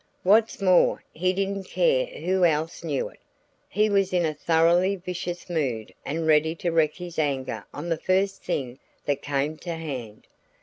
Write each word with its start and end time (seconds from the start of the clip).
What's 0.23 0.59
more, 0.59 1.03
he 1.13 1.31
didn't 1.31 1.65
care 1.65 2.07
who 2.07 2.43
else 2.43 2.83
knew 2.83 3.07
it. 3.09 3.19
He 3.69 3.87
was 3.87 4.13
in 4.13 4.25
a 4.25 4.33
thoroughly 4.33 4.95
vicious 4.95 5.47
mood 5.47 5.93
and 6.03 6.25
ready 6.25 6.55
to 6.55 6.71
wreak 6.71 6.95
his 6.95 7.19
anger 7.19 7.65
on 7.71 7.87
the 7.89 7.97
first 7.97 8.41
thing 8.43 8.79
that 9.05 9.21
came 9.21 9.57
to 9.57 9.75
hand. 9.75 10.25